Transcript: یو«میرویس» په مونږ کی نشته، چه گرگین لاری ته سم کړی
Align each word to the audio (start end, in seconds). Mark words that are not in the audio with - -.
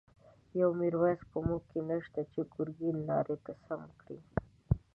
یو«میرویس» 0.59 1.21
په 1.31 1.37
مونږ 1.45 1.61
کی 1.71 1.79
نشته، 1.89 2.21
چه 2.31 2.41
گرگین 2.53 2.97
لاری 3.07 3.37
ته 3.45 3.53
سم 3.63 3.81
کړی 3.99 4.17